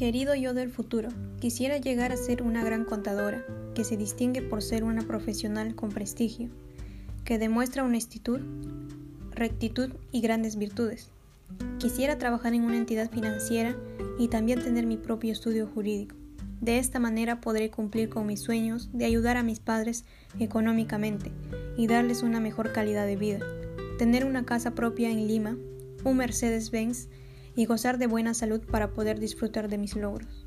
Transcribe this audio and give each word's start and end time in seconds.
Querido 0.00 0.34
yo 0.34 0.54
del 0.54 0.70
futuro, 0.70 1.10
quisiera 1.40 1.76
llegar 1.76 2.10
a 2.10 2.16
ser 2.16 2.42
una 2.42 2.64
gran 2.64 2.86
contadora, 2.86 3.44
que 3.74 3.84
se 3.84 3.98
distingue 3.98 4.40
por 4.40 4.62
ser 4.62 4.82
una 4.82 5.02
profesional 5.02 5.74
con 5.74 5.90
prestigio, 5.90 6.48
que 7.22 7.38
demuestra 7.38 7.84
honestitud, 7.84 8.40
rectitud 9.32 9.90
y 10.10 10.22
grandes 10.22 10.56
virtudes. 10.56 11.10
Quisiera 11.76 12.16
trabajar 12.16 12.54
en 12.54 12.64
una 12.64 12.78
entidad 12.78 13.10
financiera 13.10 13.76
y 14.18 14.28
también 14.28 14.62
tener 14.62 14.86
mi 14.86 14.96
propio 14.96 15.32
estudio 15.32 15.66
jurídico. 15.66 16.16
De 16.62 16.78
esta 16.78 16.98
manera 16.98 17.42
podré 17.42 17.70
cumplir 17.70 18.08
con 18.08 18.26
mis 18.26 18.40
sueños 18.40 18.88
de 18.94 19.04
ayudar 19.04 19.36
a 19.36 19.42
mis 19.42 19.60
padres 19.60 20.06
económicamente 20.38 21.30
y 21.76 21.88
darles 21.88 22.22
una 22.22 22.40
mejor 22.40 22.72
calidad 22.72 23.04
de 23.04 23.16
vida. 23.16 23.40
Tener 23.98 24.24
una 24.24 24.46
casa 24.46 24.74
propia 24.74 25.10
en 25.10 25.28
Lima, 25.28 25.58
un 26.04 26.16
Mercedes-Benz 26.16 27.08
y 27.56 27.66
gozar 27.66 27.98
de 27.98 28.06
buena 28.06 28.34
salud 28.34 28.60
para 28.70 28.92
poder 28.92 29.18
disfrutar 29.18 29.68
de 29.68 29.78
mis 29.78 29.96
logros. 29.96 30.46